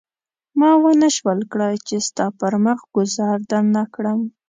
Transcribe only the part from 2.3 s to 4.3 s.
پر مخ ګوزار درنه کړم.